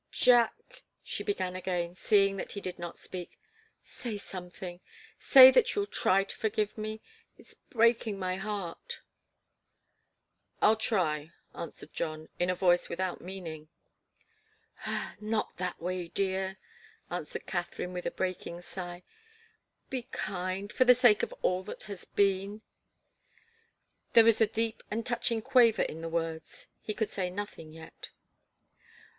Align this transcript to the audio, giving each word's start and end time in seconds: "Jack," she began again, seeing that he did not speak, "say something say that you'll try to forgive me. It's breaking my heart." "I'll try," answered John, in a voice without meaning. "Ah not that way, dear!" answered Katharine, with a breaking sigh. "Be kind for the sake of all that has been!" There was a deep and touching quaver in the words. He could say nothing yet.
"Jack," 0.09 0.81
she 1.03 1.21
began 1.23 1.55
again, 1.55 1.93
seeing 1.93 2.37
that 2.37 2.53
he 2.53 2.59
did 2.59 2.79
not 2.79 2.97
speak, 2.97 3.37
"say 3.83 4.17
something 4.17 4.81
say 5.19 5.51
that 5.51 5.75
you'll 5.75 5.85
try 5.85 6.23
to 6.23 6.35
forgive 6.35 6.75
me. 6.75 7.03
It's 7.37 7.53
breaking 7.53 8.17
my 8.17 8.35
heart." 8.37 9.01
"I'll 10.59 10.75
try," 10.75 11.33
answered 11.53 11.93
John, 11.93 12.29
in 12.39 12.49
a 12.49 12.55
voice 12.55 12.89
without 12.89 13.21
meaning. 13.21 13.69
"Ah 14.87 15.15
not 15.19 15.57
that 15.57 15.79
way, 15.79 16.07
dear!" 16.07 16.57
answered 17.11 17.45
Katharine, 17.45 17.93
with 17.93 18.07
a 18.07 18.09
breaking 18.09 18.61
sigh. 18.61 19.03
"Be 19.91 20.01
kind 20.09 20.73
for 20.73 20.83
the 20.83 20.95
sake 20.95 21.21
of 21.21 21.31
all 21.43 21.61
that 21.65 21.83
has 21.83 22.05
been!" 22.05 22.63
There 24.13 24.23
was 24.25 24.41
a 24.41 24.47
deep 24.47 24.81
and 24.89 25.05
touching 25.05 25.43
quaver 25.43 25.83
in 25.83 26.01
the 26.01 26.09
words. 26.09 26.69
He 26.81 26.95
could 26.95 27.09
say 27.09 27.29
nothing 27.29 27.71
yet. 27.71 28.09